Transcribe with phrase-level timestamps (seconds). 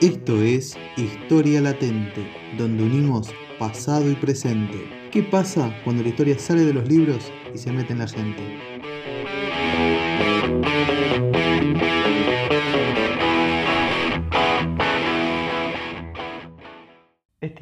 [0.00, 2.26] Esto es Historia Latente,
[2.56, 3.28] donde unimos
[3.58, 4.88] pasado y presente.
[5.10, 8.73] ¿Qué pasa cuando la historia sale de los libros y se mete en la gente?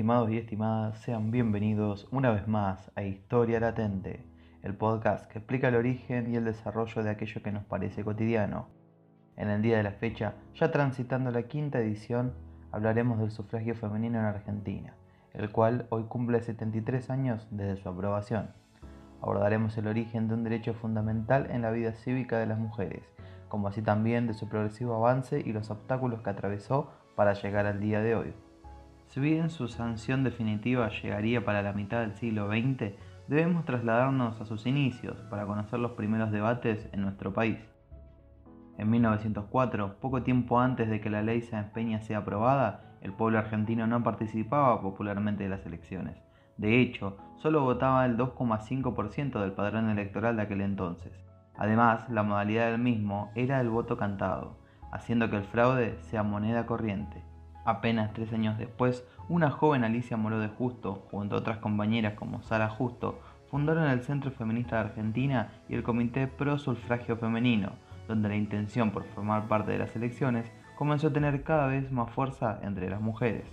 [0.03, 4.27] Estimados y estimadas, sean bienvenidos una vez más a Historia Latente,
[4.63, 8.67] el podcast que explica el origen y el desarrollo de aquello que nos parece cotidiano
[9.37, 12.33] en el día de la fecha, ya transitando la quinta edición,
[12.73, 14.97] hablaremos del sufragio femenino en Argentina,
[15.35, 18.51] el cual hoy cumple 73 años desde su aprobación.
[19.21, 23.05] Abordaremos el origen de un derecho fundamental en la vida cívica de las mujeres,
[23.49, 27.79] como así también de su progresivo avance y los obstáculos que atravesó para llegar al
[27.79, 28.35] día de hoy.
[29.13, 32.95] Si bien su sanción definitiva llegaría para la mitad del siglo XX,
[33.29, 37.59] debemos trasladarnos a sus inicios para conocer los primeros debates en nuestro país.
[38.79, 43.39] En 1904, poco tiempo antes de que la ley Sáenz Peña sea aprobada, el pueblo
[43.39, 46.17] argentino no participaba popularmente de las elecciones.
[46.57, 51.13] De hecho, solo votaba el 2,5% del padrón electoral de aquel entonces.
[51.59, 54.57] Además, la modalidad del mismo era el voto cantado,
[54.91, 57.31] haciendo que el fraude sea moneda corriente.
[57.65, 62.43] Apenas tres años después, una joven Alicia Moró de Justo, junto a otras compañeras como
[62.43, 67.73] Sara Justo, fundaron el Centro Feminista de Argentina y el Comité Pro Sufragio Femenino,
[68.09, 72.11] donde la intención por formar parte de las elecciones comenzó a tener cada vez más
[72.11, 73.45] fuerza entre las mujeres.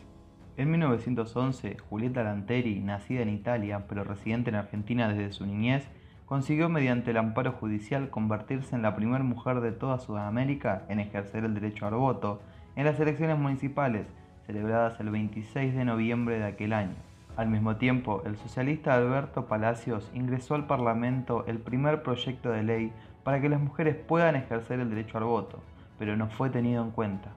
[0.57, 5.87] En 1911, Julieta Lanteri, nacida en Italia pero residente en Argentina desde su niñez,
[6.25, 11.43] consiguió mediante el amparo judicial convertirse en la primera mujer de toda Sudamérica en ejercer
[11.43, 12.41] el derecho al voto
[12.79, 14.07] en las elecciones municipales
[14.47, 16.95] celebradas el 26 de noviembre de aquel año.
[17.35, 22.93] Al mismo tiempo, el socialista Alberto Palacios ingresó al Parlamento el primer proyecto de ley
[23.25, 25.59] para que las mujeres puedan ejercer el derecho al voto,
[25.97, 27.31] pero no fue tenido en cuenta.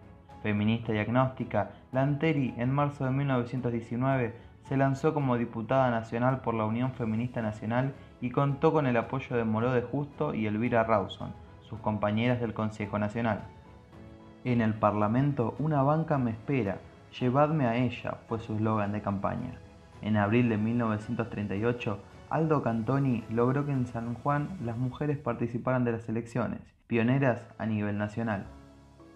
[0.44, 4.37] Feminista y agnóstica, Lanteri en marzo de 1919
[4.69, 9.34] se lanzó como diputada nacional por la Unión Feminista Nacional y contó con el apoyo
[9.34, 13.43] de Moró de Justo y Elvira Rawson, sus compañeras del Consejo Nacional.
[14.44, 16.78] En el Parlamento, una banca me espera,
[17.20, 19.54] llevadme a ella, fue su eslogan de campaña.
[20.00, 21.98] En abril de 1938,
[22.28, 27.66] Aldo Cantoni logró que en San Juan las mujeres participaran de las elecciones, pioneras a
[27.66, 28.47] nivel nacional.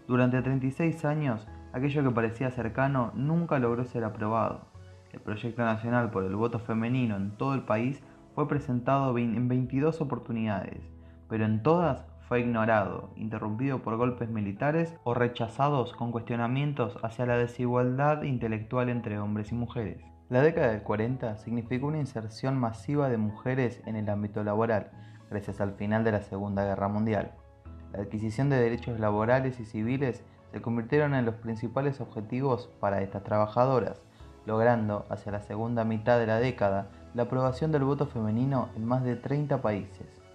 [0.06, 4.66] Durante 36 años, aquello que parecía cercano nunca logró ser aprobado.
[5.12, 8.00] El proyecto nacional por el voto femenino en todo el país
[8.36, 10.88] fue presentado en 22 oportunidades,
[11.28, 17.38] pero en todas fue ignorado, interrumpido por golpes militares o rechazados con cuestionamientos hacia la
[17.38, 20.02] desigualdad intelectual entre hombres y mujeres.
[20.28, 24.90] La década del 40 significó una inserción masiva de mujeres en el ámbito laboral,
[25.30, 27.30] gracias al final de la Segunda Guerra Mundial.
[27.92, 33.22] La adquisición de derechos laborales y civiles se convirtieron en los principales objetivos para estas
[33.22, 34.02] trabajadoras,
[34.46, 39.04] logrando hacia la segunda mitad de la década la aprobación del voto femenino en más
[39.04, 40.25] de 30 países.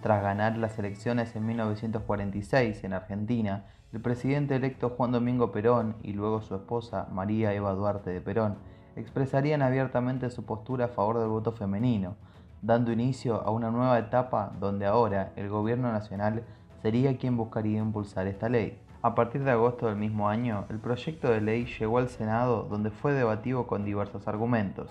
[0.00, 6.14] Tras ganar las elecciones en 1946 en Argentina, el presidente electo Juan Domingo Perón y
[6.14, 8.56] luego su esposa María Eva Duarte de Perón
[8.96, 12.16] expresarían abiertamente su postura a favor del voto femenino,
[12.62, 16.44] dando inicio a una nueva etapa donde ahora el gobierno nacional
[16.80, 18.78] sería quien buscaría impulsar esta ley.
[19.02, 22.90] A partir de agosto del mismo año, el proyecto de ley llegó al Senado donde
[22.90, 24.90] fue debatido con diversos argumentos.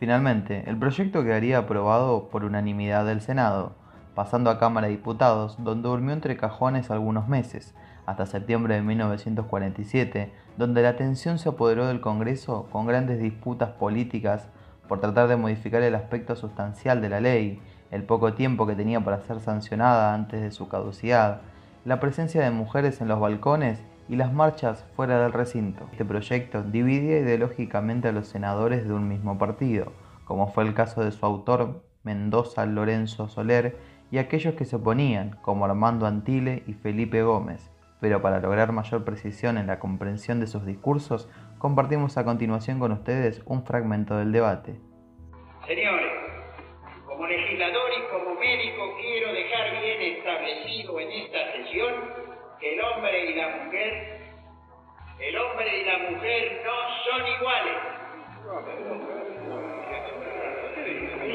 [0.00, 3.74] Finalmente, el proyecto quedaría aprobado por unanimidad del Senado,
[4.14, 7.74] pasando a Cámara de Diputados, donde durmió entre cajones algunos meses,
[8.06, 14.48] hasta septiembre de 1947, donde la tensión se apoderó del Congreso con grandes disputas políticas
[14.88, 19.04] por tratar de modificar el aspecto sustancial de la ley, el poco tiempo que tenía
[19.04, 21.42] para ser sancionada antes de su caducidad,
[21.84, 25.86] la presencia de mujeres en los balcones y las marchas fuera del recinto.
[25.92, 29.92] Este proyecto dividía ideológicamente a los senadores de un mismo partido,
[30.24, 33.76] como fue el caso de su autor Mendoza Lorenzo Soler
[34.10, 37.70] y aquellos que se oponían, como Armando Antile y Felipe Gómez,
[38.00, 41.28] pero para lograr mayor precisión en la comprensión de sus discursos,
[41.58, 44.74] compartimos a continuación con ustedes un fragmento del debate.
[45.68, 46.12] Señores,
[47.06, 52.19] como legislador y como médico quiero dejar bien establecido en esta sesión
[52.60, 54.20] que el hombre y la mujer,
[55.18, 56.72] el hombre y la mujer no
[57.04, 57.76] son iguales.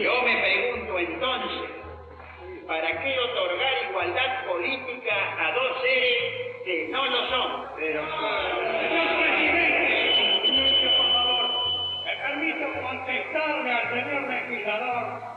[0.01, 1.72] Yo me pregunto entonces,
[2.68, 8.01] ¿para qué otorgar igualdad política a dos seres que No lo son, pero...
[8.01, 11.45] Señor presidente, por favor,
[12.06, 15.36] me permito contestarle al señor legislador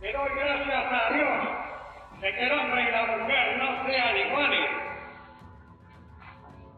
[0.00, 1.66] que doy gracias a Dios
[2.20, 4.85] de que el hombre y la mujer no sean iguales.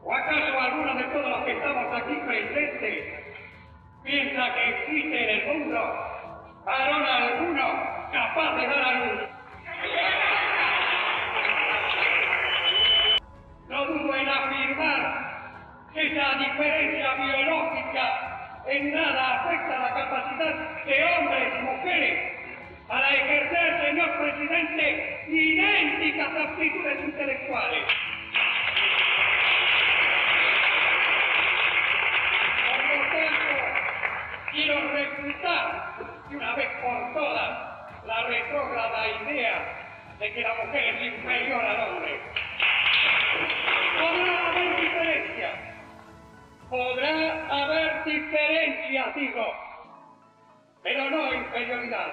[0.03, 3.15] ¿O acaso alguno de todos los que estamos aquí presentes
[4.05, 5.81] piensa que existe en el mundo
[6.65, 9.21] varón alguno capaz de dar a luz?
[13.69, 15.29] No dudo en afirmar
[15.93, 18.29] que esa diferencia biológica
[18.67, 22.39] en nada afecta la capacidad de hombres y mujeres
[22.87, 27.85] para ejercer, señor presidente, idénticas aptitudes intelectuales.
[32.67, 33.55] Por lo tanto,
[34.53, 35.95] quiero refutar
[36.29, 37.69] de una vez por todas
[38.07, 42.21] la retrógrada idea de que la mujer es inferior al hombre.
[43.99, 45.55] Podrá haber diferencias.
[46.69, 49.47] Podrá haber diferencias, digo,
[50.83, 52.13] pero no inferioridad.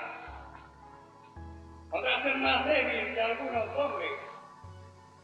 [1.90, 4.12] Podrá ser más débil que algunos hombres,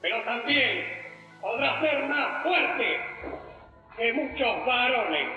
[0.02, 1.02] pero también
[1.42, 3.02] podrá ser más fuerte
[3.98, 5.30] que muchos varones.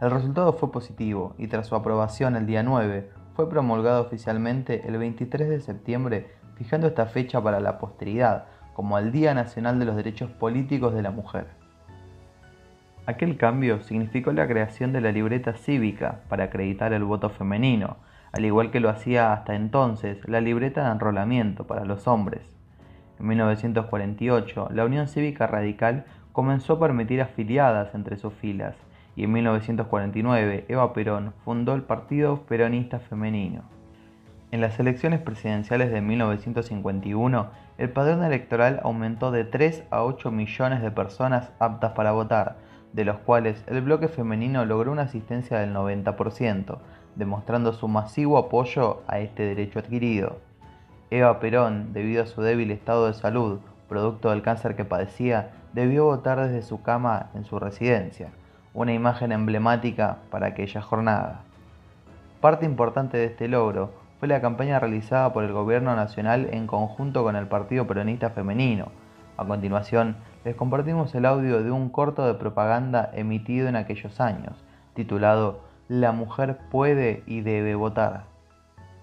[0.00, 4.96] El resultado fue positivo y tras su aprobación el día 9, fue promulgado oficialmente el
[4.96, 8.44] 23 de septiembre, fijando esta fecha para la posteridad
[8.74, 11.48] como el Día Nacional de los Derechos Políticos de la Mujer.
[13.06, 17.96] Aquel cambio significó la creación de la libreta cívica para acreditar el voto femenino,
[18.32, 22.57] al igual que lo hacía hasta entonces la libreta de enrolamiento para los hombres.
[23.18, 28.76] En 1948, la Unión Cívica Radical comenzó a permitir afiliadas entre sus filas,
[29.16, 33.62] y en 1949 Eva Perón fundó el Partido Peronista Femenino.
[34.50, 40.80] En las elecciones presidenciales de 1951, el padrón electoral aumentó de 3 a 8 millones
[40.80, 42.56] de personas aptas para votar,
[42.92, 46.78] de los cuales el bloque femenino logró una asistencia del 90%,
[47.16, 50.47] demostrando su masivo apoyo a este derecho adquirido.
[51.10, 56.04] Eva Perón, debido a su débil estado de salud, producto del cáncer que padecía, debió
[56.04, 58.30] votar desde su cama en su residencia
[58.74, 61.40] una imagen emblemática para aquella jornada.
[62.40, 67.24] Parte importante de este logro fue la campaña realizada por el Gobierno Nacional en conjunto
[67.24, 68.88] con el Partido Peronista Femenino.
[69.36, 74.52] A continuación, les compartimos el audio de un corto de propaganda emitido en aquellos años,
[74.94, 78.24] titulado La mujer puede y debe votar.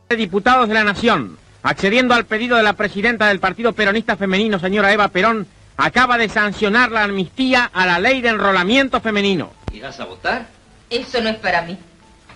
[0.10, 4.94] Diputados de la Nación, accediendo al pedido de la presidenta del Partido Peronista Femenino, señora
[4.94, 5.48] Eva Perón,
[5.78, 9.52] acaba de sancionar la amnistía a la ley de enrolamiento femenino.
[9.74, 10.48] ¿Irás a votar?
[10.92, 11.76] Eso no es para mí.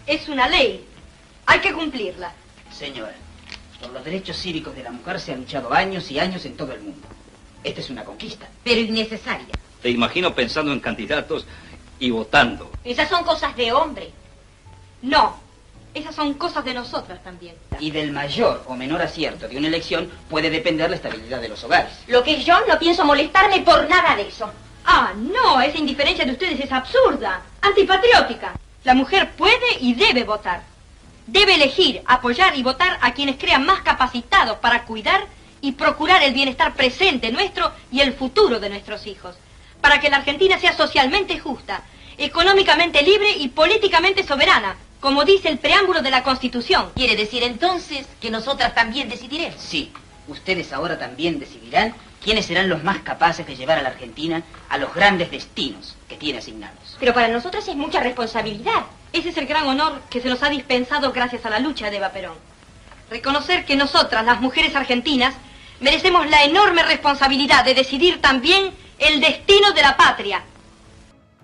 [0.07, 0.83] Es una ley.
[1.45, 2.33] Hay que cumplirla.
[2.71, 3.13] Señora,
[3.79, 6.73] por los derechos cívicos de la mujer se ha luchado años y años en todo
[6.73, 7.07] el mundo.
[7.63, 8.49] Esta es una conquista.
[8.63, 9.53] Pero innecesaria.
[9.83, 11.45] Te imagino pensando en candidatos
[11.99, 12.71] y votando.
[12.83, 14.09] Esas son cosas de hombre.
[15.03, 15.39] No.
[15.93, 17.55] Esas son cosas de nosotras también.
[17.79, 21.63] Y del mayor o menor acierto de una elección puede depender la estabilidad de los
[21.63, 21.91] hogares.
[22.07, 24.51] Lo que yo no pienso molestarme por nada de eso.
[24.85, 28.53] Ah, no, esa indiferencia de ustedes es absurda, antipatriótica.
[28.83, 30.63] La mujer puede y debe votar.
[31.25, 35.25] Debe elegir, apoyar y votar a quienes crean más capacitados para cuidar
[35.61, 39.35] y procurar el bienestar presente nuestro y el futuro de nuestros hijos.
[39.81, 41.83] Para que la Argentina sea socialmente justa,
[42.17, 46.91] económicamente libre y políticamente soberana, como dice el preámbulo de la Constitución.
[46.95, 49.61] ¿Quiere decir entonces que nosotras también decidiremos?
[49.61, 49.91] Sí,
[50.27, 54.77] ustedes ahora también decidirán quiénes serán los más capaces de llevar a la Argentina a
[54.77, 56.97] los grandes destinos que tiene asignados.
[56.99, 58.85] Pero para nosotras es mucha responsabilidad.
[59.13, 61.97] Ese es el gran honor que se nos ha dispensado gracias a la lucha de
[61.97, 62.35] Eva Perón.
[63.09, 65.33] Reconocer que nosotras, las mujeres argentinas,
[65.79, 70.43] merecemos la enorme responsabilidad de decidir también el destino de la patria.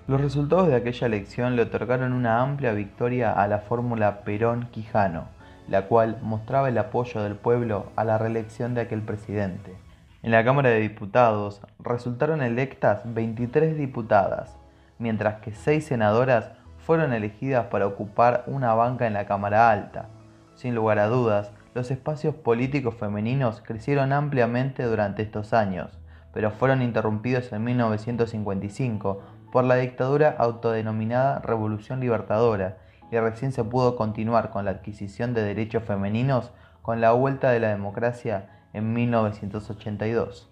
[0.08, 5.24] Los resultados de aquella elección le otorgaron una amplia victoria a la fórmula Perón-Quijano,
[5.68, 9.76] la cual mostraba el apoyo del pueblo a la reelección de aquel presidente.
[10.22, 14.56] En la Cámara de Diputados resultaron electas 23 diputadas,
[15.00, 20.10] mientras que 6 senadoras fueron elegidas para ocupar una banca en la Cámara Alta.
[20.54, 25.98] Sin lugar a dudas, los espacios políticos femeninos crecieron ampliamente durante estos años,
[26.32, 29.22] pero fueron interrumpidos en 1955
[29.56, 32.76] por la dictadura autodenominada Revolución Libertadora
[33.10, 37.62] y recién se pudo continuar con la adquisición de derechos femeninos con la vuelta de
[37.62, 40.52] la democracia en 1982.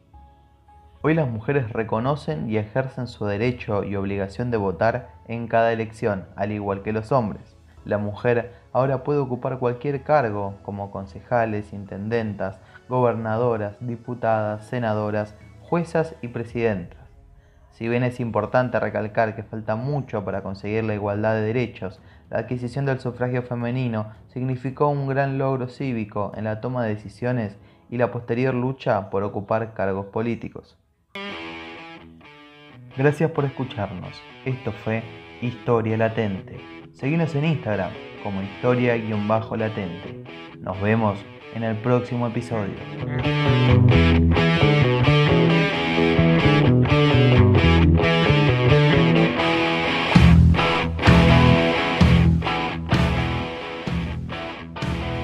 [1.02, 6.24] Hoy las mujeres reconocen y ejercen su derecho y obligación de votar en cada elección,
[6.38, 7.58] al igual que los hombres.
[7.84, 16.30] La mujer ahora puede ocupar cualquier cargo, como concejales, intendentas, gobernadoras, diputadas, senadoras, juezas y
[16.30, 17.03] presidentas.
[17.74, 22.00] Si bien es importante recalcar que falta mucho para conseguir la igualdad de derechos,
[22.30, 27.58] la adquisición del sufragio femenino significó un gran logro cívico en la toma de decisiones
[27.90, 30.78] y la posterior lucha por ocupar cargos políticos.
[32.96, 34.22] Gracias por escucharnos.
[34.46, 35.04] Esto fue
[35.42, 36.60] Historia Latente.
[36.94, 40.24] Seguimos en Instagram como historia-latente.
[40.60, 41.18] Nos vemos
[41.56, 42.76] en el próximo episodio.